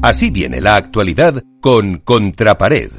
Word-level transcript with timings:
Así 0.00 0.30
viene 0.30 0.60
la 0.60 0.76
actualidad 0.76 1.42
con 1.60 1.98
Contrapared. 1.98 2.92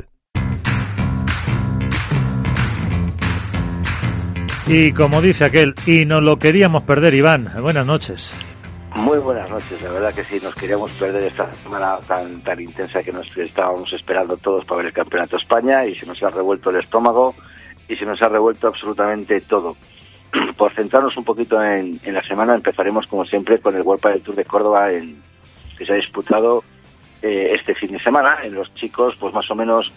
Y 4.67 4.91
como 4.91 5.21
dice 5.21 5.45
aquel, 5.45 5.75
y 5.85 6.03
nos 6.03 6.21
lo 6.21 6.35
queríamos 6.35 6.83
perder, 6.83 7.13
Iván. 7.13 7.53
Buenas 7.61 7.85
noches. 7.85 8.33
Muy 8.97 9.17
buenas 9.19 9.49
noches, 9.49 9.81
la 9.81 9.93
verdad 9.93 10.13
que 10.13 10.25
sí, 10.25 10.41
nos 10.43 10.53
queríamos 10.55 10.91
perder 10.91 11.23
esta 11.23 11.49
semana 11.53 11.99
tan, 12.05 12.41
tan 12.41 12.59
intensa 12.59 13.01
que 13.01 13.13
nos 13.13 13.25
estábamos 13.37 13.93
esperando 13.93 14.35
todos 14.35 14.65
para 14.65 14.79
ver 14.79 14.87
el 14.87 14.93
Campeonato 14.93 15.37
de 15.37 15.41
España 15.41 15.85
y 15.85 15.95
se 15.95 16.05
nos 16.05 16.21
ha 16.21 16.29
revuelto 16.31 16.69
el 16.69 16.81
estómago 16.83 17.33
y 17.87 17.95
se 17.95 18.05
nos 18.05 18.21
ha 18.21 18.27
revuelto 18.27 18.67
absolutamente 18.67 19.39
todo. 19.39 19.77
Por 20.57 20.73
centrarnos 20.73 21.15
un 21.15 21.23
poquito 21.23 21.63
en, 21.63 22.01
la 22.03 22.23
semana, 22.23 22.55
empezaremos 22.55 23.07
como 23.07 23.23
siempre 23.23 23.61
con 23.61 23.73
el 23.73 23.83
World 23.83 24.03
del 24.03 24.21
Tour 24.21 24.35
de 24.35 24.43
Córdoba 24.43 24.91
en, 24.91 25.21
que 25.77 25.85
se 25.85 25.93
ha 25.93 25.95
disputado 25.95 26.61
eh, 27.21 27.53
este 27.55 27.75
fin 27.75 27.91
de 27.91 27.99
semana. 27.99 28.37
En 28.43 28.55
los 28.55 28.73
chicos, 28.75 29.15
pues 29.19 29.33
más 29.33 29.49
o 29.51 29.55
menos 29.55 29.91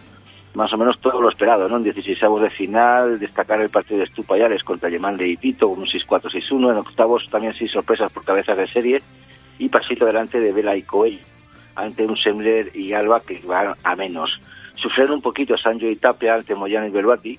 más 0.54 0.70
o 0.74 0.76
menos 0.76 1.00
todo 1.00 1.22
lo 1.22 1.30
esperado, 1.30 1.66
¿no? 1.66 1.78
En 1.78 1.82
16 1.82 2.20
de 2.42 2.50
final, 2.50 3.18
destacar 3.18 3.58
el 3.62 3.70
partido 3.70 3.98
de 3.98 4.04
Estupayales 4.04 4.62
contra 4.62 4.88
Alemán 4.88 5.16
de 5.16 5.28
Ipito, 5.28 5.68
un 5.68 5.86
6-4-6-1. 5.86 6.72
En 6.72 6.76
octavos 6.76 7.26
también 7.30 7.54
seis 7.54 7.70
sorpresas 7.70 8.12
por 8.12 8.24
cabezas 8.24 8.58
de 8.58 8.66
serie 8.66 9.02
y 9.58 9.70
pasito 9.70 10.04
delante 10.04 10.40
de 10.40 10.52
Vela 10.52 10.76
y 10.76 10.82
Coelho 10.82 11.32
ante 11.74 12.04
un 12.04 12.16
Semler 12.16 12.74
y 12.76 12.92
Alba 12.92 13.20
que 13.20 13.40
van 13.44 13.74
a 13.82 13.96
menos. 13.96 14.40
Sufrieron 14.74 15.16
un 15.16 15.22
poquito 15.22 15.56
Sancho 15.56 15.86
y 15.86 15.96
Tapia 15.96 16.34
ante 16.34 16.54
Moyano 16.54 16.86
y 16.86 16.90
Belvati 16.90 17.38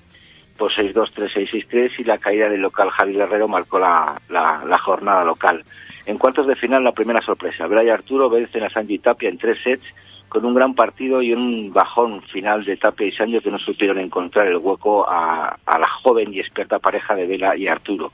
por 0.56 0.72
6-2, 0.72 1.12
3-6, 1.12 1.68
6-3 1.68 1.92
y 1.98 2.04
la 2.04 2.18
caída 2.18 2.48
del 2.48 2.60
local 2.60 2.90
Javi 2.90 3.14
Guerrero 3.14 3.48
marcó 3.48 3.78
la, 3.78 4.20
la, 4.28 4.78
jornada 4.78 5.24
local. 5.24 5.64
En 6.06 6.18
cuartos 6.18 6.46
de 6.46 6.56
final, 6.56 6.84
la 6.84 6.92
primera 6.92 7.22
sorpresa. 7.22 7.66
Bray 7.66 7.88
Arturo 7.88 8.28
vence 8.28 8.62
a 8.62 8.68
Sancho 8.68 8.92
y 8.92 8.98
Tapia 8.98 9.28
en 9.28 9.38
tres 9.38 9.58
sets 9.62 9.84
con 10.28 10.44
un 10.44 10.54
gran 10.54 10.74
partido 10.74 11.22
y 11.22 11.32
un 11.32 11.72
bajón 11.72 12.22
final 12.22 12.64
de 12.64 12.76
Tapia 12.76 13.06
y 13.06 13.12
Sancho 13.12 13.40
que 13.40 13.50
no 13.50 13.58
supieron 13.58 13.98
encontrar 13.98 14.48
el 14.48 14.56
hueco 14.56 15.06
a, 15.08 15.56
la 15.66 15.88
joven 15.88 16.34
y 16.34 16.40
experta 16.40 16.78
pareja 16.78 17.14
de 17.14 17.26
Vela 17.26 17.56
y 17.56 17.68
Arturo. 17.68 18.12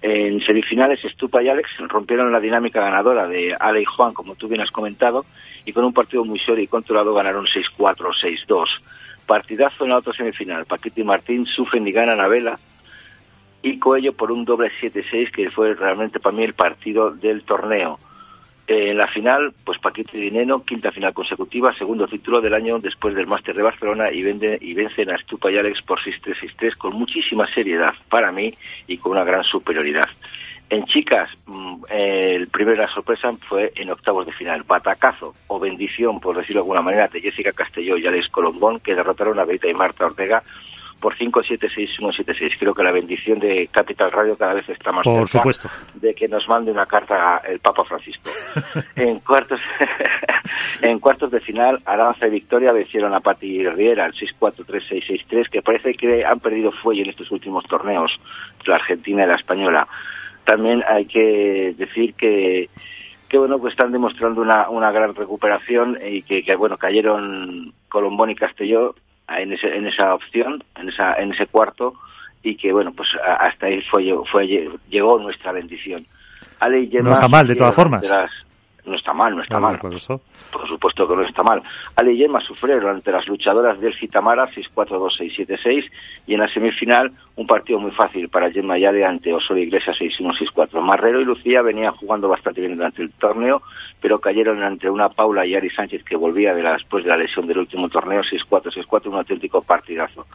En 0.00 0.40
semifinales, 0.40 1.00
Stupa 1.12 1.42
y 1.42 1.48
Alex 1.48 1.70
rompieron 1.88 2.32
la 2.32 2.40
dinámica 2.40 2.80
ganadora 2.80 3.28
de 3.28 3.54
Ale 3.58 3.82
y 3.82 3.84
Juan, 3.84 4.14
como 4.14 4.34
tú 4.34 4.48
bien 4.48 4.60
has 4.60 4.70
comentado, 4.72 5.24
y 5.64 5.72
con 5.72 5.84
un 5.84 5.92
partido 5.92 6.24
muy 6.24 6.40
serio 6.40 6.64
y 6.64 6.66
controlado 6.66 7.14
ganaron 7.14 7.46
6-4, 7.46 7.96
6-2. 8.48 8.66
Partidazo 9.26 9.84
en 9.84 9.90
la 9.90 9.98
otra 9.98 10.12
semifinal. 10.12 10.66
Paquito 10.66 11.00
y 11.00 11.04
Martín 11.04 11.46
sufren 11.46 11.86
y 11.86 11.92
ganan 11.92 12.20
a 12.20 12.26
Vela, 12.26 12.58
y 13.62 13.78
Coello 13.78 14.12
por 14.12 14.32
un 14.32 14.44
doble 14.44 14.70
7-6, 14.80 15.30
que 15.30 15.50
fue 15.50 15.74
realmente 15.74 16.20
para 16.20 16.36
mí 16.36 16.42
el 16.42 16.54
partido 16.54 17.10
del 17.10 17.44
torneo. 17.44 17.98
Eh, 18.66 18.90
en 18.90 18.98
la 18.98 19.08
final, 19.08 19.52
pues 19.64 19.78
Paquito 19.78 20.16
y 20.16 20.20
Dineno, 20.20 20.64
quinta 20.64 20.92
final 20.92 21.12
consecutiva, 21.14 21.74
segundo 21.74 22.06
título 22.06 22.40
del 22.40 22.54
año 22.54 22.78
después 22.78 23.14
del 23.14 23.26
Máster 23.26 23.54
de 23.54 23.62
Barcelona 23.62 24.10
y, 24.12 24.22
vende, 24.22 24.58
y 24.60 24.74
vencen 24.74 25.10
a 25.10 25.18
Stupa 25.18 25.50
y 25.50 25.58
Alex 25.58 25.82
por 25.82 26.00
6-3-6-3 26.00 26.76
con 26.76 26.94
muchísima 26.94 27.46
seriedad 27.48 27.94
para 28.08 28.30
mí 28.32 28.54
y 28.86 28.98
con 28.98 29.12
una 29.12 29.24
gran 29.24 29.44
superioridad. 29.44 30.08
En 30.70 30.86
chicas, 30.86 31.28
mm, 31.46 31.84
el 31.90 32.48
primera 32.48 32.88
sorpresa 32.88 33.32
fue 33.48 33.72
en 33.76 33.90
octavos 33.90 34.24
de 34.24 34.32
final. 34.32 34.62
Batacazo 34.62 35.34
o 35.48 35.58
bendición, 35.60 36.18
por 36.18 36.36
decirlo 36.36 36.60
de 36.60 36.64
alguna 36.64 36.82
manera, 36.82 37.08
de 37.08 37.20
Jessica 37.20 37.52
Castelló 37.52 37.98
y 37.98 38.06
Alex 38.06 38.28
Colombón, 38.28 38.80
que 38.80 38.94
derrotaron 38.94 39.38
a 39.38 39.44
Beita 39.44 39.68
y 39.68 39.74
Marta 39.74 40.06
Ortega 40.06 40.42
por 41.02 41.16
576176. 41.16 42.54
Creo 42.58 42.72
que 42.72 42.82
la 42.84 42.92
bendición 42.92 43.40
de 43.40 43.66
Capital 43.66 44.12
Radio 44.12 44.36
cada 44.36 44.54
vez 44.54 44.68
está 44.68 44.92
más 44.92 45.04
por 45.04 45.28
supuesto. 45.28 45.68
de 45.94 46.14
que 46.14 46.28
nos 46.28 46.48
mande 46.48 46.70
una 46.70 46.86
carta 46.86 47.42
el 47.46 47.58
Papa 47.58 47.84
Francisco. 47.84 48.30
en 48.96 49.18
cuartos 49.18 49.60
en 50.82 51.00
cuartos 51.00 51.32
de 51.32 51.40
final, 51.40 51.82
Aranza 51.84 52.28
y 52.28 52.30
Victoria 52.30 52.72
vencieron 52.72 53.12
a 53.12 53.20
Pati 53.20 53.68
Riera 53.68 54.04
al 54.04 54.12
6-4-3-6-6-3, 54.12 55.50
que 55.50 55.60
parece 55.60 55.94
que 55.94 56.24
han 56.24 56.38
perdido 56.38 56.70
fuelle 56.70 57.02
en 57.02 57.10
estos 57.10 57.30
últimos 57.32 57.64
torneos, 57.64 58.18
la 58.64 58.76
Argentina 58.76 59.24
y 59.24 59.26
la 59.26 59.34
Española. 59.34 59.88
También 60.44 60.84
hay 60.88 61.06
que 61.06 61.74
decir 61.76 62.14
que 62.14 62.70
que 63.28 63.38
bueno 63.38 63.58
pues 63.58 63.72
están 63.72 63.92
demostrando 63.92 64.42
una, 64.42 64.68
una 64.68 64.92
gran 64.92 65.14
recuperación 65.14 65.98
y 66.06 66.22
que, 66.22 66.44
que 66.44 66.54
bueno 66.54 66.76
cayeron 66.76 67.72
Colombón 67.88 68.28
y 68.28 68.34
Castelló 68.34 68.94
en, 69.28 69.52
ese, 69.52 69.76
en 69.76 69.86
esa 69.86 70.14
opción, 70.14 70.62
en, 70.76 70.88
esa, 70.88 71.14
en 71.14 71.32
ese 71.32 71.46
cuarto, 71.46 71.94
y 72.42 72.56
que, 72.56 72.72
bueno, 72.72 72.92
pues 72.92 73.08
hasta 73.24 73.66
ahí 73.66 73.82
fue, 73.82 74.12
fue 74.30 74.46
llegó 74.88 75.18
nuestra 75.18 75.52
bendición. 75.52 76.06
no 77.02 77.12
está 77.12 77.28
mal, 77.28 77.46
de 77.46 77.54
todas 77.54 77.74
formas. 77.74 78.02
No 78.84 78.96
está 78.96 79.12
mal, 79.12 79.36
no 79.36 79.42
está 79.42 79.60
mal. 79.60 79.78
Por, 79.78 80.68
supuesto 80.68 81.06
que 81.06 81.14
no 81.14 81.22
está 81.22 81.42
mal. 81.42 81.62
Ale 81.94 82.12
y 82.12 82.18
Gemma 82.18 82.40
sufrieron 82.40 82.96
ante 82.96 83.12
las 83.12 83.26
luchadoras 83.28 83.80
del 83.80 83.94
Citamara 83.94 84.48
6-4-2-6-7-6 84.50 85.90
y 86.26 86.34
en 86.34 86.40
la 86.40 86.48
semifinal 86.48 87.12
un 87.36 87.46
partido 87.46 87.78
muy 87.78 87.92
fácil 87.92 88.28
para 88.28 88.50
Gemma 88.50 88.78
Yade 88.78 89.04
ante 89.04 89.32
Osorio 89.32 89.62
Iglesias 89.62 89.98
6-1-6-4. 90.00 90.80
Marrero 90.80 91.20
y 91.20 91.24
Lucía 91.24 91.62
venían 91.62 91.94
jugando 91.94 92.28
bastante 92.28 92.60
bien 92.60 92.76
durante 92.76 93.02
el 93.02 93.12
torneo, 93.12 93.62
pero 94.00 94.20
cayeron 94.20 94.62
ante 94.62 94.90
una 94.90 95.08
Paula 95.10 95.46
y 95.46 95.54
Ari 95.54 95.70
Sánchez 95.70 96.02
que 96.04 96.16
volvía 96.16 96.54
de 96.54 96.62
después 96.62 97.04
de 97.04 97.10
la 97.10 97.16
lesión 97.16 97.46
del 97.46 97.58
último 97.58 97.88
torneo 97.88 98.22
6-4-6-4, 98.22 99.06
un 99.06 99.16
auténtico 99.16 99.62
partidazo. 99.62 100.26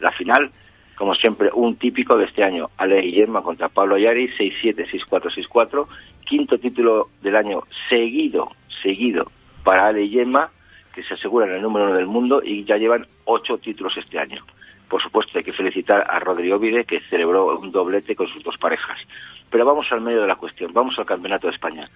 La 0.00 0.12
final, 0.12 0.50
como 0.98 1.14
siempre, 1.14 1.50
un 1.54 1.76
típico 1.76 2.16
de 2.16 2.24
este 2.24 2.42
año, 2.42 2.70
Ale 2.76 3.06
y 3.06 3.12
Gemma 3.12 3.42
contra 3.42 3.68
Pablo 3.68 3.94
Ayari, 3.94 4.28
6-7, 4.30 4.84
6-4, 4.90 5.48
6-4, 5.48 5.86
quinto 6.26 6.58
título 6.58 7.10
del 7.22 7.36
año 7.36 7.62
seguido, 7.88 8.50
seguido 8.82 9.30
para 9.62 9.86
Ale 9.86 10.02
y 10.02 10.10
Gemma, 10.10 10.50
que 10.92 11.04
se 11.04 11.14
aseguran 11.14 11.50
el 11.50 11.62
número 11.62 11.86
uno 11.86 11.94
del 11.94 12.06
mundo 12.06 12.42
y 12.44 12.64
ya 12.64 12.76
llevan 12.76 13.06
ocho 13.26 13.58
títulos 13.58 13.96
este 13.96 14.18
año. 14.18 14.44
Por 14.88 15.00
supuesto, 15.00 15.38
hay 15.38 15.44
que 15.44 15.52
felicitar 15.52 16.04
a 16.10 16.18
Rodrigo 16.18 16.58
Vide, 16.58 16.84
que 16.84 17.00
celebró 17.08 17.56
un 17.56 17.70
doblete 17.70 18.16
con 18.16 18.26
sus 18.26 18.42
dos 18.42 18.58
parejas. 18.58 18.98
Pero 19.50 19.64
vamos 19.64 19.86
al 19.92 20.00
medio 20.00 20.22
de 20.22 20.26
la 20.26 20.36
cuestión, 20.36 20.72
vamos 20.72 20.98
al 20.98 21.06
Campeonato 21.06 21.46
de 21.46 21.52
España. 21.52 21.88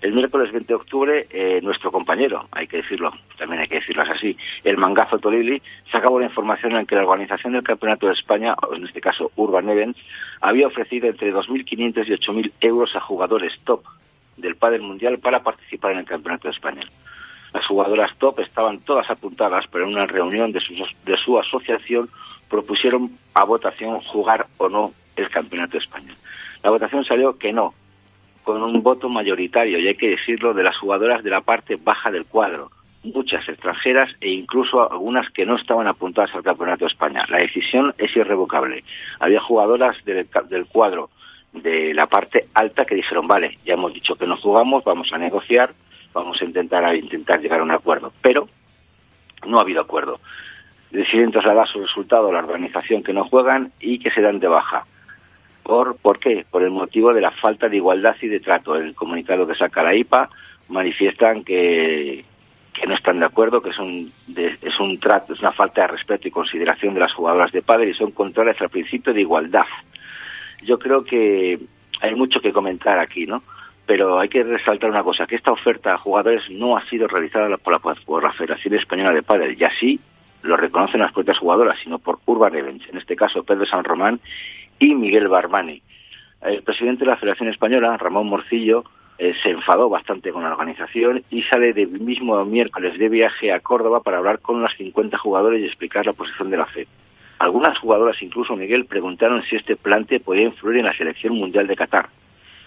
El 0.00 0.14
miércoles 0.14 0.50
20 0.50 0.66
de 0.66 0.74
octubre, 0.74 1.26
eh, 1.30 1.60
nuestro 1.62 1.92
compañero, 1.92 2.48
hay 2.52 2.66
que 2.66 2.78
decirlo, 2.78 3.12
también 3.36 3.60
hay 3.60 3.68
que 3.68 3.76
decirlo 3.76 4.02
así, 4.02 4.34
el 4.64 4.78
Mangazo 4.78 5.18
Tolili, 5.18 5.60
sacaba 5.92 6.16
una 6.16 6.24
información 6.24 6.74
en 6.76 6.86
que 6.86 6.96
la 6.96 7.02
organización 7.02 7.52
del 7.52 7.62
Campeonato 7.62 8.06
de 8.06 8.14
España, 8.14 8.54
o 8.62 8.74
en 8.74 8.84
este 8.84 9.02
caso 9.02 9.30
Urban 9.36 9.68
Events, 9.68 10.00
había 10.40 10.68
ofrecido 10.68 11.06
entre 11.06 11.34
2.500 11.34 12.06
y 12.06 12.12
8.000 12.12 12.52
euros 12.62 12.96
a 12.96 13.00
jugadores 13.00 13.52
top 13.64 13.84
del 14.38 14.56
Padel 14.56 14.80
Mundial 14.80 15.18
para 15.18 15.42
participar 15.42 15.92
en 15.92 15.98
el 15.98 16.06
Campeonato 16.06 16.48
de 16.48 16.54
España. 16.54 16.82
Las 17.52 17.66
jugadoras 17.66 18.16
top 18.16 18.40
estaban 18.40 18.80
todas 18.80 19.10
apuntadas, 19.10 19.66
pero 19.70 19.84
en 19.84 19.92
una 19.92 20.06
reunión 20.06 20.50
de 20.52 21.16
su 21.18 21.38
asociación 21.38 22.08
propusieron 22.48 23.18
a 23.34 23.44
votación 23.44 24.00
jugar 24.00 24.46
o 24.56 24.70
no 24.70 24.92
el 25.16 25.28
Campeonato 25.28 25.72
de 25.72 25.84
España. 25.84 26.16
La 26.62 26.70
votación 26.70 27.04
salió 27.04 27.36
que 27.36 27.52
no, 27.52 27.74
con 28.44 28.62
un 28.62 28.82
voto 28.82 29.08
mayoritario, 29.08 29.78
y 29.78 29.88
hay 29.88 29.94
que 29.94 30.10
decirlo, 30.10 30.54
de 30.54 30.62
las 30.62 30.76
jugadoras 30.76 31.22
de 31.22 31.30
la 31.30 31.40
parte 31.40 31.76
baja 31.76 32.10
del 32.10 32.24
cuadro, 32.24 32.70
muchas 33.02 33.48
extranjeras 33.48 34.14
e 34.20 34.30
incluso 34.30 34.90
algunas 34.90 35.30
que 35.30 35.46
no 35.46 35.56
estaban 35.56 35.86
apuntadas 35.86 36.34
al 36.34 36.42
Campeonato 36.42 36.84
de 36.84 36.90
España. 36.90 37.24
La 37.28 37.38
decisión 37.38 37.94
es 37.98 38.14
irrevocable. 38.16 38.84
Había 39.18 39.40
jugadoras 39.40 39.96
del, 40.04 40.28
del 40.48 40.66
cuadro 40.66 41.10
de 41.52 41.94
la 41.94 42.06
parte 42.06 42.46
alta 42.54 42.84
que 42.84 42.94
dijeron, 42.94 43.26
vale, 43.26 43.58
ya 43.64 43.74
hemos 43.74 43.92
dicho 43.92 44.16
que 44.16 44.26
no 44.26 44.36
jugamos, 44.36 44.84
vamos 44.84 45.12
a 45.12 45.18
negociar, 45.18 45.72
vamos 46.12 46.40
a 46.40 46.44
intentar, 46.44 46.94
intentar 46.94 47.40
llegar 47.40 47.60
a 47.60 47.64
un 47.64 47.70
acuerdo. 47.70 48.12
Pero 48.22 48.48
no 49.46 49.58
ha 49.58 49.62
habido 49.62 49.80
acuerdo. 49.80 50.20
Deciden 50.90 51.30
trasladar 51.30 51.68
su 51.68 51.80
resultado 51.80 52.28
a 52.28 52.32
la 52.32 52.40
organización 52.40 53.02
que 53.02 53.12
no 53.12 53.24
juegan 53.24 53.72
y 53.80 53.98
que 53.98 54.10
se 54.10 54.20
dan 54.20 54.40
de 54.40 54.48
baja. 54.48 54.86
¿Por, 55.70 55.98
¿Por 55.98 56.18
qué? 56.18 56.44
Por 56.50 56.64
el 56.64 56.72
motivo 56.72 57.14
de 57.14 57.20
la 57.20 57.30
falta 57.30 57.68
de 57.68 57.76
igualdad 57.76 58.16
y 58.20 58.26
de 58.26 58.40
trato. 58.40 58.74
El 58.74 58.92
comunicado 58.92 59.46
que 59.46 59.54
saca 59.54 59.84
la 59.84 59.94
IPA 59.94 60.28
manifiestan 60.68 61.44
que, 61.44 62.24
que 62.74 62.86
no 62.88 62.94
están 62.94 63.20
de 63.20 63.26
acuerdo, 63.26 63.62
que 63.62 63.70
es 63.70 63.78
un, 63.78 64.12
es 64.36 64.80
un 64.80 64.98
trato, 64.98 65.32
es 65.32 65.38
una 65.38 65.52
falta 65.52 65.82
de 65.82 65.86
respeto 65.86 66.26
y 66.26 66.32
consideración 66.32 66.94
de 66.94 66.98
las 66.98 67.12
jugadoras 67.12 67.52
de 67.52 67.62
padre 67.62 67.90
y 67.90 67.94
son 67.94 68.10
contrarias 68.10 68.60
al 68.60 68.68
principio 68.68 69.14
de 69.14 69.20
igualdad. 69.20 69.66
Yo 70.62 70.76
creo 70.80 71.04
que 71.04 71.60
hay 72.00 72.16
mucho 72.16 72.40
que 72.40 72.52
comentar 72.52 72.98
aquí, 72.98 73.26
¿no? 73.26 73.44
Pero 73.86 74.18
hay 74.18 74.28
que 74.28 74.42
resaltar 74.42 74.90
una 74.90 75.04
cosa, 75.04 75.28
que 75.28 75.36
esta 75.36 75.52
oferta 75.52 75.94
a 75.94 75.98
jugadores 75.98 76.50
no 76.50 76.76
ha 76.76 76.84
sido 76.86 77.06
realizada 77.06 77.56
por 77.58 77.74
la, 77.74 77.94
por 77.94 78.24
la 78.24 78.32
Federación 78.32 78.74
Española 78.74 79.12
de 79.12 79.22
Padres, 79.22 79.56
y 79.56 79.62
así 79.62 80.00
lo 80.42 80.56
reconocen 80.56 80.98
las 80.98 81.12
propias 81.12 81.38
jugadoras, 81.38 81.78
sino 81.84 82.00
por 82.00 82.18
Urban 82.26 82.56
Events, 82.56 82.88
en 82.88 82.98
este 82.98 83.14
caso 83.14 83.44
Pedro 83.44 83.66
San 83.66 83.84
Román 83.84 84.20
y 84.80 84.94
Miguel 84.96 85.28
Barmani. 85.28 85.80
El 86.42 86.62
presidente 86.62 87.04
de 87.04 87.10
la 87.10 87.16
Federación 87.16 87.50
Española, 87.50 87.96
Ramón 87.96 88.26
Morcillo, 88.26 88.84
eh, 89.18 89.34
se 89.42 89.50
enfadó 89.50 89.90
bastante 89.90 90.32
con 90.32 90.42
la 90.42 90.50
organización 90.50 91.22
y 91.30 91.42
sale 91.42 91.74
del 91.74 92.00
mismo 92.00 92.42
miércoles 92.46 92.98
de 92.98 93.10
viaje 93.10 93.52
a 93.52 93.60
Córdoba 93.60 94.00
para 94.00 94.16
hablar 94.16 94.40
con 94.40 94.62
los 94.62 94.74
50 94.76 95.18
jugadores 95.18 95.60
y 95.60 95.66
explicar 95.66 96.06
la 96.06 96.14
posición 96.14 96.50
de 96.50 96.56
la 96.56 96.64
FED. 96.64 96.88
Algunas 97.38 97.78
jugadoras, 97.78 98.22
incluso 98.22 98.56
Miguel, 98.56 98.86
preguntaron 98.86 99.42
si 99.42 99.56
este 99.56 99.76
plante 99.76 100.20
podía 100.20 100.44
influir 100.44 100.78
en 100.78 100.86
la 100.86 100.96
selección 100.96 101.34
mundial 101.34 101.66
de 101.66 101.76
Qatar, 101.76 102.08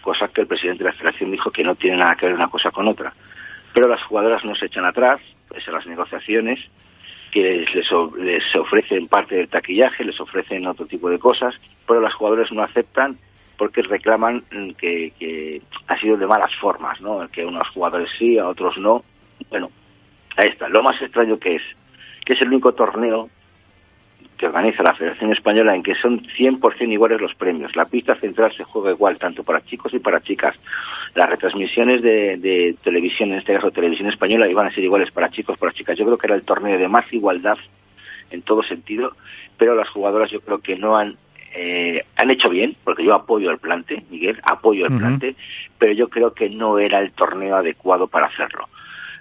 cosa 0.01 0.27
que 0.27 0.42
el 0.42 0.48
presidente 0.48 0.83
de 0.83 0.92
la 0.92 0.95
Federación 0.95 1.31
dijo 1.31 1.50
que 1.50 1.63
no 1.63 1.74
tiene 1.74 1.98
nada 1.98 2.16
que 2.16 2.27
ver 2.27 2.36
una 2.36 2.50
cosa 2.50 2.69
con 2.69 2.88
otra. 2.88 3.13
pero 3.74 3.88
las 3.88 4.04
jugadoras 4.04 4.45
no 4.45 4.54
se 4.54 4.68
echan 4.68 4.86
atrás, 4.86 5.19
pues 5.48 5.68
en 5.68 5.74
las 5.74 5.88
negociaciones, 5.88 6.59
que 7.33 7.65
les, 7.74 7.91
les 8.19 8.56
ofrecen 8.56 9.07
parte 9.07 9.35
del 9.35 9.50
taquillaje, 9.50 10.03
les 10.03 10.19
ofrecen 10.19 10.68
otro 10.68 10.85
tipo 10.85 11.09
de 11.09 11.18
cosas, 11.18 11.56
pero 11.88 12.00
las 12.00 12.13
jugadoras 12.13 12.51
no 12.51 12.62
aceptan 12.62 13.18
porque 13.57 13.81
reclaman 13.81 14.44
que, 14.77 15.13
que 15.18 15.62
ha 15.88 15.97
sido 16.00 16.15
de 16.18 16.27
malas 16.27 16.53
formas, 16.62 17.01
¿no? 17.01 17.27
Que 17.30 17.44
unos 17.44 17.68
jugadores 17.69 18.09
sí, 18.19 18.38
a 18.38 18.47
otros 18.47 18.77
no. 18.77 19.03
Bueno, 19.50 19.71
ahí 20.38 20.50
está. 20.50 20.69
Lo 20.69 20.83
más 20.83 21.01
extraño 21.01 21.39
que 21.39 21.56
es, 21.56 21.63
que 22.24 22.33
es 22.33 22.41
el 22.41 22.50
único 22.50 22.74
torneo 22.74 23.30
que 24.44 24.48
organiza 24.48 24.84
la 24.84 24.94
Federación 24.94 25.31
Española 25.31 25.74
en 25.74 25.84
que 25.84 25.95
son 25.95 26.22
100% 26.22 26.92
iguales 26.92 27.22
los 27.22 27.34
premios. 27.34 27.74
La 27.78 27.86
pista 27.86 28.13
central 28.16 28.51
se 28.51 28.66
juega 28.66 28.92
igual 28.92 29.18
tanto 29.18 29.42
para 29.45 29.63
chicos 29.63 29.94
y 29.94 30.00
para 30.00 30.19
chicas. 30.19 30.54
Las 31.16 31.30
retransmisiones 31.30 32.01
de, 32.01 32.75
televisión, 32.84 33.31
en 33.31 33.38
este 33.38 33.54
caso 33.54 33.72
televisión 33.72 34.10
española, 34.10 34.50
iban 34.50 34.68
a 34.68 34.72
ser 34.74 34.84
iguales 34.84 35.12
para 35.12 35.30
chicos, 35.30 35.56
y 35.56 35.60
para 35.62 35.72
chicas. 35.72 35.98
Yo 35.98 36.04
creo 36.04 36.18
que 36.18 36.28
era 36.28 36.36
el 36.36 36.44
torneo 36.44 36.78
de 36.78 36.90
más 36.90 37.06
igualdad 37.13 37.57
en 38.31 38.42
todo 38.42 38.63
sentido, 38.63 39.16
pero 39.57 39.75
las 39.75 39.88
jugadoras 39.88 40.30
yo 40.30 40.42
creo 40.42 40.57
que 40.57 40.75
no 40.75 40.98
han 40.98 41.16
eh, 41.56 42.04
han 42.18 42.30
hecho 42.30 42.50
bien, 42.50 42.75
porque 42.84 43.06
yo 43.06 43.13
apoyo 43.13 43.50
el 43.50 43.60
plante, 43.60 44.04
Miguel, 44.10 44.42
apoyo 44.44 44.88
el 44.88 44.98
plante, 44.98 45.36
pero 45.78 45.94
yo 45.94 46.10
creo 46.10 46.34
que 46.34 46.50
no 46.50 46.80
era 46.80 47.00
el 47.00 47.13
torneo 47.13 47.56
adecuado 47.56 48.07
para 48.07 48.25
hacerlo. 48.25 48.68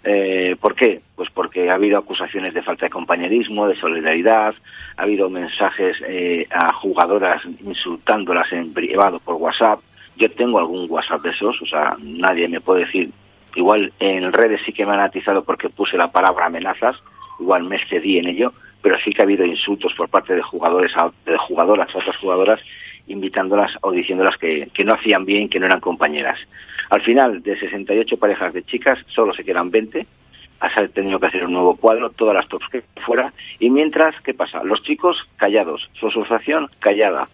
Eh, 0.04 0.56
¿Por 0.60 0.74
qué? 0.74 1.00
Pues 1.14 1.30
porque 1.30 1.70
ha 1.70 1.74
habido 1.74 1.98
acusaciones 1.98 2.54
de 2.54 2.62
falta 2.62 2.86
de 2.86 2.90
compañerismo, 2.90 3.68
de 3.68 3.76
solidaridad, 3.76 4.54
ha 4.96 5.02
habido 5.02 5.30
mensajes 5.30 5.96
eh, 6.06 6.46
a 6.50 6.72
jugadoras 6.72 7.42
insultándolas 7.64 8.52
en 8.52 8.72
privado 8.72 9.20
por 9.20 9.36
WhatsApp. 9.36 9.80
Yo 10.16 10.30
tengo 10.32 10.58
algún 10.58 10.90
WhatsApp 10.90 11.22
de 11.22 11.30
esos, 11.30 11.60
o 11.62 11.66
sea, 11.66 11.96
nadie 12.00 12.48
me 12.48 12.60
puede 12.60 12.86
decir. 12.86 13.10
Igual 13.54 13.92
en 14.00 14.32
redes 14.32 14.60
sí 14.64 14.72
que 14.72 14.86
me 14.86 14.92
han 14.92 15.00
atizado 15.00 15.44
porque 15.44 15.68
puse 15.68 15.96
la 15.96 16.10
palabra 16.10 16.46
amenazas, 16.46 16.96
igual 17.38 17.64
me 17.64 17.76
excedí 17.76 18.18
en 18.18 18.28
ello, 18.28 18.52
pero 18.80 18.98
sí 18.98 19.12
que 19.12 19.22
ha 19.22 19.24
habido 19.24 19.44
insultos 19.44 19.92
por 19.94 20.08
parte 20.08 20.34
de 20.34 20.42
jugadores 20.42 20.92
de 21.26 21.36
jugadoras 21.36 21.94
a 21.94 21.98
otras 21.98 22.16
jugadoras 22.16 22.60
invitándolas 23.06 23.72
o 23.82 23.90
diciéndolas 23.90 24.36
que, 24.36 24.68
que 24.72 24.84
no 24.84 24.94
hacían 24.94 25.24
bien, 25.24 25.48
que 25.48 25.60
no 25.60 25.66
eran 25.66 25.80
compañeras. 25.80 26.38
Al 26.90 27.02
final, 27.02 27.42
de 27.42 27.58
68 27.58 28.16
parejas 28.16 28.52
de 28.52 28.64
chicas, 28.64 28.98
solo 29.08 29.32
se 29.34 29.44
quedan 29.44 29.70
20. 29.70 30.06
Has 30.60 30.92
tenido 30.92 31.18
que 31.18 31.26
hacer 31.26 31.44
un 31.44 31.52
nuevo 31.52 31.76
cuadro, 31.76 32.10
todas 32.10 32.34
las 32.34 32.48
tops 32.48 32.68
que 32.70 32.82
fuera. 33.04 33.32
Y 33.58 33.70
mientras, 33.70 34.14
¿qué 34.22 34.34
pasa? 34.34 34.62
Los 34.62 34.82
chicos 34.82 35.28
callados, 35.36 35.90
su 35.94 36.06
asociación 36.06 36.68
callada 36.78 37.28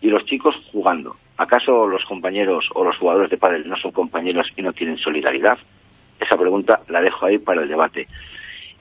y 0.00 0.08
los 0.08 0.24
chicos 0.24 0.56
jugando. 0.72 1.16
¿Acaso 1.36 1.86
los 1.86 2.04
compañeros 2.04 2.68
o 2.74 2.84
los 2.84 2.96
jugadores 2.96 3.30
de 3.30 3.38
pádel 3.38 3.68
no 3.68 3.76
son 3.76 3.92
compañeros 3.92 4.50
y 4.56 4.62
no 4.62 4.72
tienen 4.72 4.98
solidaridad? 4.98 5.58
Esa 6.20 6.36
pregunta 6.36 6.80
la 6.88 7.00
dejo 7.00 7.26
ahí 7.26 7.38
para 7.38 7.62
el 7.62 7.68
debate. 7.68 8.08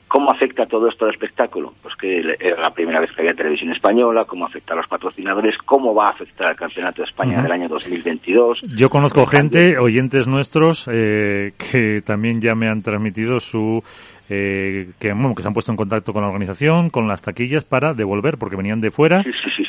¿Cómo 0.09 0.31
afecta 0.31 0.65
todo 0.65 0.89
esto 0.89 1.05
al 1.05 1.11
espectáculo? 1.11 1.71
Pues 1.83 1.95
que 1.95 2.19
era 2.39 2.59
la 2.59 2.73
primera 2.73 2.99
vez 2.99 3.11
que 3.11 3.21
había 3.21 3.35
televisión 3.35 3.71
española, 3.71 4.25
cómo 4.25 4.47
afecta 4.47 4.73
a 4.73 4.77
los 4.77 4.87
patrocinadores, 4.87 5.55
cómo 5.59 5.93
va 5.93 6.07
a 6.07 6.09
afectar 6.09 6.47
al 6.47 6.55
Campeonato 6.55 7.03
de 7.03 7.07
España 7.07 7.43
del 7.43 7.51
año 7.51 7.69
2022. 7.69 8.61
Yo 8.75 8.89
conozco 8.89 9.27
gente, 9.27 9.77
oyentes 9.77 10.27
nuestros, 10.27 10.89
eh, 10.91 11.53
que 11.57 12.01
también 12.03 12.41
ya 12.41 12.55
me 12.55 12.67
han 12.67 12.81
transmitido 12.81 13.39
su 13.39 13.83
eh, 14.29 14.89
que, 14.99 15.13
que 15.35 15.41
se 15.41 15.47
han 15.47 15.53
puesto 15.53 15.71
en 15.71 15.77
contacto 15.77 16.11
con 16.11 16.23
la 16.23 16.29
organización, 16.29 16.89
con 16.89 17.07
las 17.07 17.21
taquillas 17.21 17.65
para 17.65 17.93
devolver, 17.93 18.39
porque 18.39 18.55
venían 18.55 18.81
de 18.81 18.89
fuera 18.89 19.23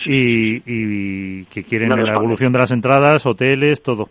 y, 0.07 1.45
que 1.45 1.65
quieren 1.65 1.91
la 2.03 2.15
evolución 2.15 2.51
de 2.53 2.61
las 2.61 2.71
entradas, 2.71 3.27
hoteles, 3.27 3.83
todo 3.83 4.09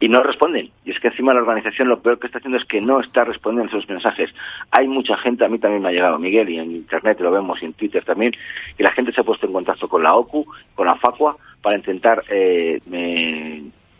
y 0.00 0.08
no 0.08 0.22
responden. 0.22 0.70
Y 0.84 0.90
es 0.90 1.00
que 1.00 1.08
encima 1.08 1.34
la 1.34 1.40
organización 1.40 1.88
lo 1.88 2.00
peor 2.00 2.18
que 2.18 2.26
está 2.26 2.38
haciendo 2.38 2.58
es 2.58 2.64
que 2.64 2.80
no 2.80 3.00
está 3.00 3.24
respondiendo 3.24 3.72
a 3.72 3.78
esos 3.78 3.88
mensajes. 3.88 4.34
Hay 4.70 4.86
mucha 4.86 5.16
gente, 5.16 5.44
a 5.44 5.48
mí 5.48 5.58
también 5.58 5.82
me 5.82 5.88
ha 5.88 5.92
llegado, 5.92 6.18
Miguel, 6.18 6.48
y 6.50 6.58
en 6.58 6.70
Internet 6.72 7.20
lo 7.20 7.30
vemos 7.30 7.62
y 7.62 7.66
en 7.66 7.72
Twitter 7.72 8.04
también, 8.04 8.32
y 8.78 8.82
la 8.82 8.92
gente 8.92 9.12
se 9.12 9.20
ha 9.20 9.24
puesto 9.24 9.46
en 9.46 9.52
contacto 9.52 9.88
con 9.88 10.02
la 10.02 10.14
OCU, 10.14 10.46
con 10.74 10.86
la 10.86 10.96
FACUA, 10.96 11.36
para 11.62 11.76
intentar 11.76 12.22
eh, 12.28 12.80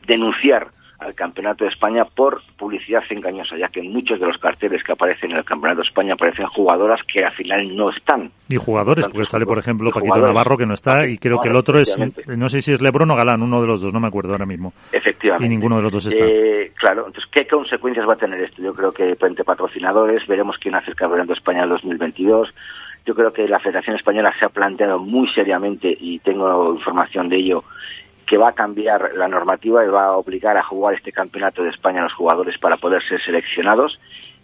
denunciar 0.07 0.69
al 1.09 1.15
Campeonato 1.15 1.65
de 1.65 1.71
España 1.71 2.05
por 2.05 2.43
publicidad 2.57 3.03
engañosa, 3.11 3.57
ya 3.57 3.69
que 3.69 3.83
muchos 3.83 4.21
de 4.21 4.27
los 4.27 4.39
carteles 4.39 4.83
que 4.85 4.93
aparecen 4.93 5.33
en 5.33 5.39
el 5.39 5.45
Campeonato 5.45 5.81
de 5.81 5.89
España 5.89 6.15
aparecen 6.15 6.47
jugadoras 6.47 7.01
que 7.03 7.25
al 7.25 7.33
final 7.33 7.75
no 7.75 7.91
están. 7.91 8.31
Y 8.49 8.57
jugadores, 8.57 9.07
porque 9.09 9.25
sale, 9.25 9.47
por 9.47 9.59
ejemplo, 9.59 9.91
Paquito 9.91 10.21
Navarro, 10.21 10.57
que 10.57 10.67
no 10.67 10.75
está, 10.75 11.07
y 11.07 11.19
creo 11.19 11.41
que 11.41 11.49
el 11.49 11.57
otro 11.57 11.79
es, 11.79 11.97
no 12.27 12.49
sé 12.49 12.61
si 12.61 12.73
es 12.73 12.81
Lebron 12.81 13.11
o 13.11 13.17
Galán, 13.17 13.43
uno 13.43 13.61
de 13.61 13.67
los 13.67 13.81
dos, 13.81 13.93
no 13.93 14.01
me 14.01 14.09
acuerdo 14.09 14.33
ahora 14.33 14.47
mismo. 14.47 14.73
Efectivamente. 14.93 15.47
Y 15.47 15.49
ninguno 15.49 15.77
de 15.77 15.83
los 15.83 15.93
dos 15.93 16.07
está. 16.07 16.25
Eh, 16.25 16.73
claro, 16.75 17.07
entonces, 17.07 17.31
¿qué 17.33 17.47
consecuencias 17.47 18.09
va 18.09 18.15
a 18.15 18.17
tener 18.17 18.41
esto? 18.41 18.63
Yo 18.63 18.75
creo 18.75 18.93
que 18.93 19.17
entre 19.21 19.45
patrocinadores, 19.45 20.27
veremos 20.27 20.57
quién 20.59 20.75
hace 20.75 20.91
el 20.91 20.97
Campeonato 20.97 21.29
de 21.29 21.39
España 21.39 21.65
en 21.65 21.71
2022. 21.71 22.55
Yo 23.07 23.15
creo 23.15 23.33
que 23.33 23.49
la 23.49 23.59
Federación 23.59 23.97
Española 23.97 24.35
se 24.39 24.47
ha 24.47 24.51
planteado 24.51 24.99
muy 24.99 25.29
seriamente, 25.29 25.97
y 25.99 26.19
tengo 26.19 26.75
información 26.75 27.29
de 27.29 27.37
ello, 27.37 27.65
que 28.29 28.37
va 28.37 28.51
a 28.51 28.55
cambiar 28.55 29.15
la 29.15 29.27
normativa 29.27 29.85
y 29.85 29.89
va 29.89 30.05
a 30.05 30.17
obligar 30.17 30.57
a 30.59 30.63
jugar 30.63 30.95
este 30.95 31.13
campeonato 31.13 31.63
de 31.63 31.71
España 31.71 32.01
a 32.01 32.05
los 32.05 32.13
jugadores 32.13 32.59
para 32.59 32.77
poder 32.77 33.03
ser 33.03 33.21
seleccionados. 33.23 33.99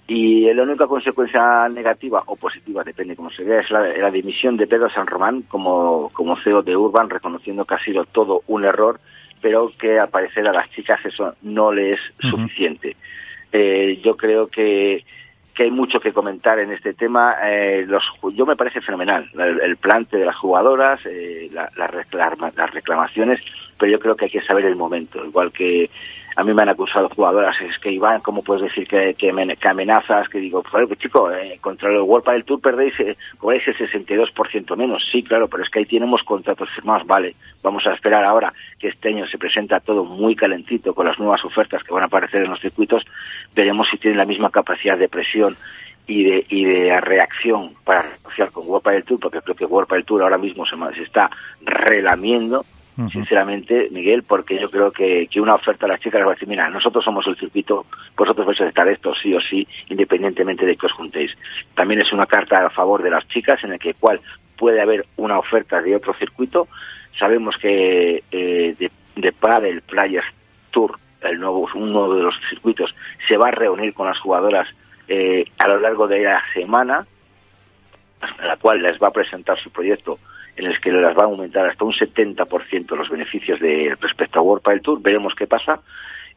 Y 0.06 0.52
la 0.52 0.62
única 0.62 0.86
consecuencia 0.86 1.69
negativa 1.69 2.22
o 2.26 2.36
positiva, 2.36 2.82
depende 2.82 3.14
cómo 3.14 3.31
se 3.31 3.44
vea, 3.44 3.60
es 3.60 3.70
la, 3.70 4.10
dimisión 4.10 4.56
de 4.56 4.66
Pedro 4.66 4.88
San 4.90 5.06
Román 5.06 5.42
como, 5.42 6.10
como 6.14 6.36
CEO 6.36 6.62
de 6.62 6.76
Urban, 6.76 7.10
reconociendo 7.10 7.64
que 7.64 7.75
ha 7.75 7.84
sido 7.84 8.04
todo 8.04 8.42
un 8.46 8.64
error, 8.64 9.00
pero 9.40 9.70
que 9.78 9.98
al 9.98 10.08
parecer 10.08 10.48
a 10.48 10.52
las 10.52 10.70
chicas 10.70 11.04
eso 11.04 11.34
no 11.42 11.70
le 11.70 11.92
es 11.92 12.00
suficiente. 12.19 12.96
Eh, 13.52 14.00
yo 14.02 14.16
creo 14.16 14.48
que 14.48 15.04
que 15.55 15.65
hay 15.65 15.71
mucho 15.71 16.01
que 16.01 16.12
comentar 16.12 16.59
en 16.59 16.73
este 16.73 16.95
tema. 16.95 17.37
Eh, 17.45 17.85
los, 17.87 18.03
yo 18.35 18.45
me 18.45 18.56
parece 18.56 18.81
fenomenal 18.81 19.31
el, 19.35 19.77
plante 19.77 20.17
de 20.17 20.27
las 20.27 20.37
jugadoras, 20.37 21.01
eh, 21.06 21.51
las 21.53 22.73
reclamaciones, 22.73 23.41
pero 23.79 23.93
yo 23.93 24.01
creo 24.01 24.17
que 24.17 24.27
hay 24.27 24.31
que 24.31 24.43
saber 24.43 24.65
el 24.65 24.77
momento. 24.77 25.25
Igual 25.25 25.53
que 25.53 25.91
a 26.36 26.42
mí 26.42 26.52
me 26.52 26.62
han 26.62 26.69
acusado 26.69 27.08
jugadoras, 27.08 27.56
es 27.60 27.78
que 27.78 27.92
Iván, 27.92 28.20
¿cómo 28.20 28.42
puedes 28.42 28.62
decir 28.62 28.88
que, 28.88 29.14
que, 29.14 29.31
amenazas? 29.69 30.28
Que 30.28 30.38
digo, 30.38 30.62
pues 30.62 30.98
chico, 30.98 31.31
eh, 31.31 31.58
contra 31.60 31.90
el 31.90 32.00
World 32.00 32.26
del 32.26 32.44
Tour 32.44 32.60
perdéis, 32.60 32.98
eh, 33.00 33.16
cobráis 33.38 33.62
el 33.69 33.76
62% 33.76 34.76
menos. 34.76 35.06
Sí, 35.12 35.22
claro, 35.22 35.48
pero 35.48 35.62
es 35.62 35.70
que 35.70 35.81
ahí 35.81 35.86
tenemos 35.86 36.22
contratos 36.25 36.69
firmados, 36.70 37.06
vale. 37.06 37.36
Vamos 37.62 37.86
a 37.86 37.94
esperar 37.94 38.25
ahora 38.25 38.52
que 38.78 38.88
este 38.88 39.10
año 39.10 39.26
se 39.26 39.38
presenta 39.38 39.81
todo 39.81 40.04
muy 40.04 40.34
calentito 40.34 40.92
con 40.92 41.06
las 41.06 41.19
nuevas 41.19 41.44
ofertas 41.44 41.84
que 41.84 41.94
van 41.94 42.02
a 42.02 42.06
aparecer 42.06 42.42
en 42.42 42.50
los 42.50 42.60
circuitos. 42.60 43.04
Veremos 43.54 43.88
si 43.88 43.98
tienen 43.98 44.19
la 44.19 44.26
misma 44.26 44.50
capacidad 44.50 44.98
de 44.98 45.08
presión 45.08 45.56
y 46.06 46.25
de, 46.25 46.46
y 46.48 46.64
de 46.64 47.00
reacción 47.00 47.75
para 47.84 48.10
negociar 48.10 48.50
con 48.50 48.67
World 48.67 48.88
del 48.88 49.05
Tour, 49.05 49.20
porque 49.20 49.41
creo 49.41 49.55
que 49.55 49.64
World 49.67 49.91
del 49.91 50.05
Tour 50.05 50.22
ahora 50.22 50.38
mismo 50.38 50.67
se 50.67 51.03
está 51.03 51.31
relamiendo 51.62 52.64
sinceramente, 53.10 53.89
Miguel, 53.91 54.22
porque 54.22 54.58
yo 54.60 54.70
creo 54.70 54.93
que, 54.93 55.27
que 55.29 55.41
una 55.41 55.56
oferta 55.56 55.86
a 55.86 55.89
las 55.89 56.01
chicas 56.01 56.20
les 56.20 56.27
va 56.27 56.32
a 56.32 56.34
decir, 56.34 56.48
mira, 56.48 56.70
nosotros 56.70 57.05
somos 57.05 57.27
el 57.27 57.36
circuito, 57.36 57.86
vosotros 58.17 58.46
vais 58.46 58.60
a 58.60 58.69
estar 58.69 58.86
esto 58.89 59.15
sí 59.15 59.34
o 59.34 59.41
sí, 59.41 59.67
independientemente 59.89 60.65
de 60.65 60.77
que 60.77 60.86
os 60.86 60.93
juntéis. 60.93 61.36
También 61.74 62.01
es 62.01 62.13
una 62.13 62.27
carta 62.27 62.65
a 62.65 62.70
favor 62.70 63.03
de 63.03 63.10
las 63.10 63.27
chicas 63.29 63.63
en 63.65 63.72
el 63.72 63.79
que 63.79 63.94
cual 63.94 64.20
puede 64.56 64.81
haber 64.81 65.06
una 65.17 65.39
oferta 65.39 65.82
de 65.82 65.96
otro 65.96 66.15
circuito. 66.15 66.69
Sabemos 67.19 67.56
que 67.56 68.22
eh, 68.31 68.74
de, 68.79 68.91
de 69.17 69.69
el 69.69 69.82
Players 69.82 70.27
Tour, 70.70 70.98
el 71.22 71.41
nuevo, 71.41 71.69
uno 71.74 72.15
de 72.15 72.22
los 72.22 72.34
circuitos, 72.48 72.94
se 73.27 73.36
va 73.36 73.48
a 73.48 73.53
reunir 73.53 73.93
con 73.94 74.06
las 74.06 74.19
jugadoras 74.19 74.69
eh, 75.08 75.44
a 75.58 75.69
lo 75.69 75.81
largo 75.81 76.06
de 76.06 76.22
la 76.22 76.43
semana, 76.53 77.06
a 78.20 78.46
la 78.46 78.56
cual 78.56 78.82
les 78.82 79.03
va 79.03 79.08
a 79.08 79.13
presentar 79.13 79.58
su 79.58 79.70
proyecto 79.70 80.19
en 80.56 80.67
el 80.67 80.81
que 80.81 80.93
les 80.93 81.17
va 81.17 81.23
a 81.23 81.25
aumentar 81.25 81.67
hasta 81.69 81.84
un 81.84 81.93
70% 81.93 82.96
los 82.96 83.08
beneficios 83.08 83.61
de 83.61 83.96
respecto 84.01 84.39
a 84.39 84.43
World 84.43 84.63
Padel 84.63 84.82
Tour. 84.82 85.03
Veremos 85.03 85.34
qué 85.34 85.46
pasa. 85.46 85.81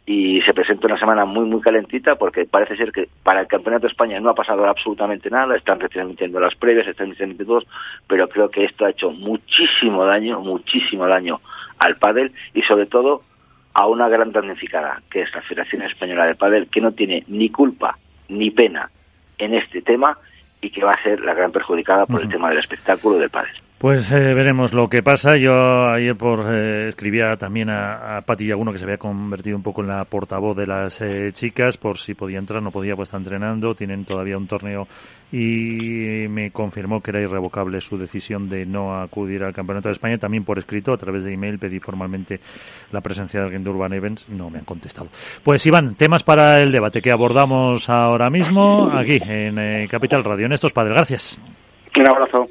Y 0.05 0.41
se 0.43 0.53
presenta 0.53 0.87
una 0.87 0.97
semana 0.97 1.25
muy, 1.25 1.43
muy 1.43 1.59
calentita 1.59 2.15
porque 2.15 2.45
parece 2.45 2.77
ser 2.77 2.93
que 2.93 3.09
para 3.23 3.41
el 3.41 3.47
Campeonato 3.47 3.87
de 3.87 3.91
España 3.91 4.19
no 4.21 4.29
ha 4.29 4.35
pasado 4.35 4.65
absolutamente 4.65 5.29
nada. 5.29 5.55
Están 5.55 5.81
retransmitiendo 5.81 6.39
las 6.39 6.55
previas, 6.55 6.87
están 6.87 7.09
retransmitiendo 7.09 7.45
todos, 7.45 7.67
pero 8.07 8.29
creo 8.29 8.49
que 8.49 8.63
esto 8.63 8.85
ha 8.85 8.91
hecho 8.91 9.11
muchísimo 9.11 10.05
daño, 10.05 10.39
muchísimo 10.39 11.07
daño 11.07 11.41
al 11.79 11.97
pádel 11.97 12.31
y 12.53 12.61
sobre 12.61 12.85
todo 12.85 13.21
a 13.73 13.85
una 13.85 14.07
gran 14.07 14.31
damnificada, 14.31 15.01
que 15.11 15.21
es 15.21 15.35
la 15.35 15.41
Federación 15.41 15.83
Española 15.83 16.25
de 16.25 16.35
Pádel, 16.35 16.67
que 16.67 16.81
no 16.81 16.93
tiene 16.93 17.23
ni 17.27 17.49
culpa 17.49 17.97
ni 18.29 18.49
pena 18.49 18.89
en 19.37 19.53
este 19.53 19.81
tema 19.81 20.17
y 20.61 20.71
que 20.71 20.83
va 20.83 20.93
a 20.93 21.03
ser 21.03 21.19
la 21.21 21.33
gran 21.33 21.51
perjudicada 21.51 22.05
por 22.05 22.21
el 22.21 22.29
tema 22.29 22.49
del 22.49 22.59
espectáculo 22.59 23.17
del 23.17 23.29
pádel. 23.29 23.51
Pues 23.77 24.11
eh, 24.11 24.33
veremos 24.33 24.73
lo 24.73 24.89
que 24.89 25.03
pasa. 25.03 25.37
Yo 25.37 25.53
ayer 25.87 26.15
por 26.15 26.51
eh, 26.51 26.87
escribía 26.87 27.35
también 27.37 27.69
a, 27.69 28.17
a 28.17 28.21
Pati 28.21 28.47
Yaguno 28.47 28.71
que 28.71 28.79
se 28.79 28.85
había 28.85 28.97
convertido 28.97 29.55
un 29.55 29.61
poco 29.61 29.81
en 29.81 29.87
la 29.89 30.03
portavoz 30.05 30.57
de 30.57 30.65
las 30.65 30.99
eh, 31.01 31.31
chicas 31.31 31.77
por 31.77 31.99
si 31.99 32.15
podía 32.15 32.39
entrar, 32.39 32.63
no 32.63 32.71
podía, 32.71 32.95
pues 32.95 33.09
está 33.09 33.17
entrenando, 33.17 33.75
tienen 33.75 34.03
todavía 34.03 34.35
un 34.35 34.47
torneo 34.47 34.87
y 35.31 36.25
me 36.27 36.49
confirmó 36.49 37.01
que 37.01 37.11
era 37.11 37.21
irrevocable 37.21 37.79
su 37.79 37.99
decisión 37.99 38.49
de 38.49 38.65
no 38.65 38.99
acudir 38.99 39.43
al 39.43 39.53
Campeonato 39.53 39.89
de 39.89 39.93
España. 39.93 40.17
También 40.17 40.43
por 40.43 40.57
escrito, 40.57 40.91
a 40.91 40.97
través 40.97 41.23
de 41.23 41.33
email, 41.33 41.59
pedí 41.59 41.79
formalmente 41.79 42.39
la 42.91 43.01
presencia 43.01 43.41
de 43.41 43.45
alguien 43.45 43.63
de 43.63 43.69
Urban 43.69 43.93
Events. 43.93 44.27
No 44.29 44.49
me 44.49 44.57
han 44.57 44.65
contestado. 44.65 45.09
Pues 45.43 45.63
Iván, 45.67 45.93
temas 45.93 46.23
para 46.23 46.61
el 46.61 46.71
debate 46.71 46.99
que 46.99 47.13
abordamos 47.13 47.89
ahora 47.91 48.31
mismo 48.31 48.89
aquí 48.91 49.19
en 49.23 49.87
Capital 49.87 50.23
Radio. 50.23 50.47
En 50.47 50.53
estos 50.53 50.73
padres, 50.73 50.93
gracias. 50.95 51.39
Un 51.95 52.09
abrazo. 52.09 52.47